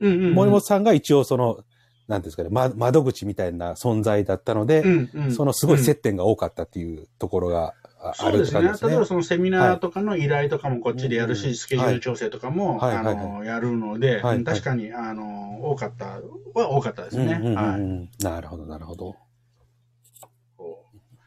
[0.00, 0.34] うんうんうん。
[0.34, 1.64] 森本さんが一応その、
[2.06, 5.32] なんですかね、ま、窓口みたいな存在だったので、うんうん。
[5.32, 7.81] そのすごい接点が多かったっていうところがあ
[8.14, 8.62] そうですね。
[8.62, 16.20] 例えばそのセミナーとかの依頼とかもこっちでやるし、スケジュール調整とかも、あの、やるので、確かに、あの、多かった
[16.54, 17.34] は多かったですね。
[17.54, 17.80] はい。
[17.80, 19.16] うんなるほど、なるほど。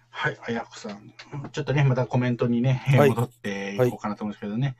[0.10, 1.14] はい、あやこさん。
[1.52, 4.68] ちょっとね、またコメントにね、はい戻っていこうかなと思うんですけどね。
[4.68, 4.76] はい、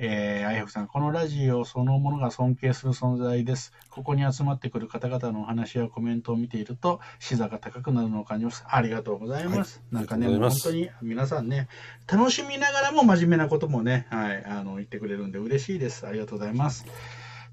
[0.00, 3.74] えー、あやこさん、このラジオそのものが尊敬する存在です。
[3.90, 8.64] ここに集まってくる方々のお話やコメントを見ていると、視座が高くなるのを感じます。
[8.66, 9.82] ありがとうございます。
[9.92, 11.68] はいなんかね、本当に皆さんね、
[12.10, 16.06] 楽しみながらも真面目なこともね、はい、あの、言ってくれるんで嬉しいです。
[16.06, 16.86] ありがとうございます。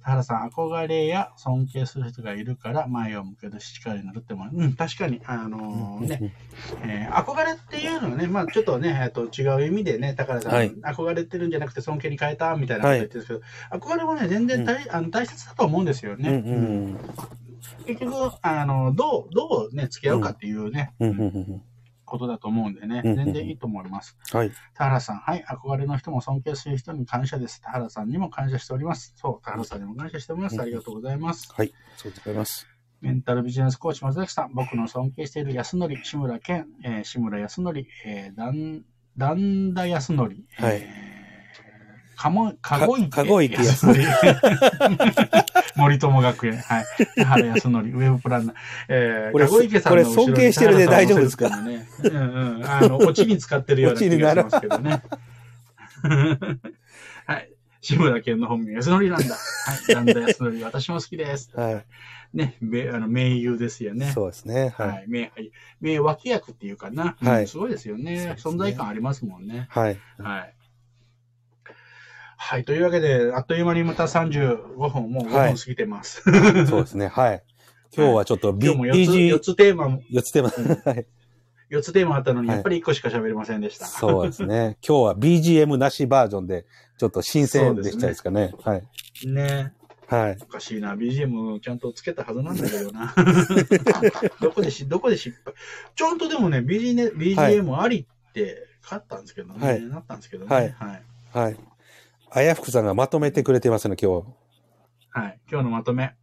[0.04, 6.34] 田原さん、憧れや尊敬する人がいるから前を向ける力になるっても、うん、確かに、あのね、
[6.84, 10.72] えー憧れっていうのはね、まあちょっとね、えっと違う意味でね、高田さん、はい。
[10.72, 16.30] 憧れてるんじゃなくて尊敬に変えたみたいなこと言ってるんですけど、憧れもね、全然大,、あの大切だと思うんですよね。
[16.30, 16.58] うんう
[16.90, 17.00] ん。
[17.86, 21.62] 結局、あの、どう、どうね、付き合うかっていうね、うんうんうんうん
[22.14, 24.16] ことだと思うんでね、うん全然いいと思います。
[24.32, 24.52] はい。
[24.76, 27.60] 田原さん、はい、憧れの人も尊敬する人に感謝です。
[27.60, 29.14] 田原さんにも感謝しております。
[29.16, 30.62] そう、田原さんにも感謝しております。
[30.62, 31.52] ありがとうございます。
[31.52, 31.74] はい。
[31.98, 32.68] そうでございます。
[33.02, 38.84] メンタルビジネスコーチ松崎さん、僕の尊敬している安則、志村健、えー志村康則、えー、だん、
[39.18, 41.13] だんだ康則、はいえー、
[42.16, 43.10] かも、かご池。
[43.10, 44.00] かご池康則。
[45.76, 46.86] 森友学園、はい。
[47.16, 48.56] 田原康則、ウェブプランナー。
[48.90, 51.50] えー、これかご池さんのこれ尊敬してるで大丈夫ですか？
[51.62, 51.88] ね。
[52.04, 52.66] うんうん。
[52.70, 55.02] あの、オチに使ってるような 気がしますけどね。
[57.26, 57.50] はい。
[57.82, 59.36] 志村けんの本名、安則なんだ。
[59.36, 59.96] はい。
[59.96, 61.52] なんだ安則、私も好きです。
[61.56, 61.86] はい。
[62.34, 64.12] ね、めあの名優ですよね。
[64.12, 64.74] そうですね。
[64.78, 64.86] は。
[64.88, 65.10] はいい。
[65.12, 65.32] 名、
[65.82, 67.16] 名脇役っていうかな。
[67.22, 69.68] はいうんすごいですよねね存在感ありますもんね。
[69.70, 69.98] はい。
[70.18, 70.54] はい。
[72.46, 72.66] はい。
[72.66, 76.22] というわけで、あっという間にまた35分、もう5はい分過ぎてます。
[76.68, 77.08] そうですね。
[77.08, 77.44] はい。
[77.96, 81.06] 今日はちょっと B、今日も4つ、4 BG、つテーマも、4つテーマ、はい。
[81.72, 83.86] 4つテーマあったのに、はいやっぱり1個しか喋れませんでした。
[83.86, 84.78] そうですね。
[84.86, 86.66] 今日は BGM なしバージョンで、
[86.98, 88.54] ちょっと新鮮でしたですかね。
[88.62, 88.84] はい。
[89.26, 89.72] ね。
[90.08, 90.38] はい。
[90.42, 90.96] おかしいな。
[90.96, 93.16] BGM ちゃんとつけたはずなんだけどな。
[94.42, 95.54] どこでし、どこで失敗？
[95.96, 99.66] ちゃんとでもね、BGM, BGM ありって買ったんですけどね。
[99.66, 100.54] はいなったんですけどね。
[100.54, 101.04] はいはい。
[101.32, 101.58] はい。
[102.36, 104.28] あやふくさんがまとめてくれてますね、今日。
[105.12, 105.40] はい。
[105.52, 106.16] 今日のまとめ。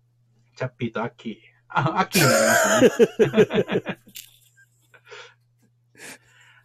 [0.57, 1.37] チャッピーとアッキー。
[1.69, 3.99] あ、アッキーになりますね。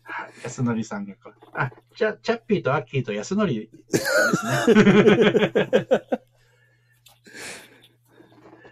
[0.02, 0.32] はい。
[0.46, 1.14] 安則さんが。
[1.54, 4.82] あ、チャ、チャッピーとアッキーと安則ですね。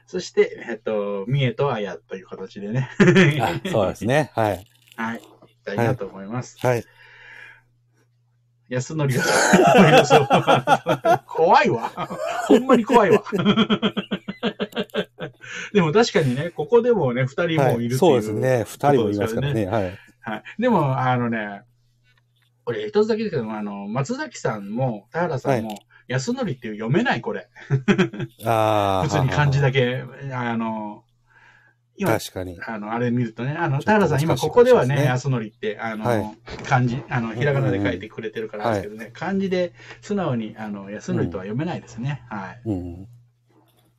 [0.07, 2.89] そして、えっと、三重とあやという形でね。
[3.39, 4.32] あそうですね。
[4.34, 4.65] はい。
[4.95, 5.17] はい。
[5.17, 6.57] いきたいなと思います。
[6.65, 6.84] はい。
[8.74, 11.24] 安則が。
[11.28, 11.91] 怖いわ。
[12.47, 13.24] ほんまに怖いわ。
[15.74, 18.63] でも確かにね、ここでもね、二人もいるっていう、はい、そうですね。
[18.67, 19.65] 二人もいますからね。
[19.65, 19.99] はい。
[20.21, 20.43] はい。
[20.59, 21.63] でも、あのね、
[22.65, 27.49] これ一つだけですけども、あの、松崎さんも、田原さんも、安則っていう読めない、これ。
[28.45, 29.05] ああ。
[29.07, 31.03] 普通に漢字だけ、あの、
[31.96, 32.60] 今、確かに。
[32.66, 42.24] あの、あれ見るとね、あの、田原さん、今ここではね、かもしれない安則って、あの、はい漢字、あの、ひらがなで書いてくれてるからですけどね、漢字で素直に、あの、安則とは読めないですね。
[42.30, 42.62] はい。
[42.66, 43.08] うん。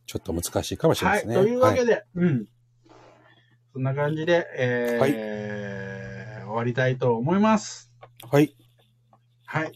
[0.07, 1.27] ちょっと難しいかもしれなはいい。
[1.29, 1.45] ですね。
[1.45, 1.87] というわけで。
[1.87, 2.47] で、うん。
[3.73, 7.91] そんな感じで、えー終わりたいと思います。
[8.31, 8.55] はい。
[9.47, 9.73] はい。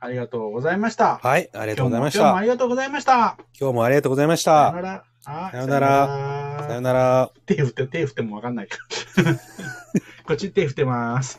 [0.00, 1.18] ありがとうございました。
[1.22, 1.48] はい。
[1.54, 2.42] ありがとうございまし今日も今日もあた。
[2.42, 3.36] りがとうございました。
[3.60, 4.82] 今日もありがとうございましさよなた。
[4.82, 5.04] ら。
[5.26, 7.30] あさよならささよなら。
[7.46, 8.78] 手振って、手振ってもわかんないか
[9.22, 9.34] ら。
[10.24, 11.38] こっち手振ってます。